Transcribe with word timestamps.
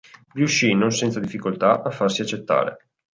Riuscì, 0.33 0.73
non 0.73 0.89
senza 0.91 1.19
difficoltà, 1.19 1.83
a 1.83 1.91
farsi 1.91 2.23
accettare. 2.23 2.87